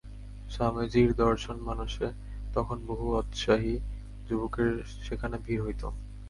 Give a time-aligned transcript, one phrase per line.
[0.49, 2.07] স্বামীজীর দর্শনমানসে
[2.53, 3.73] তখন বহু উৎসাহী
[4.27, 4.71] যুবকের
[5.05, 5.83] সেখানে ভিড় হইত।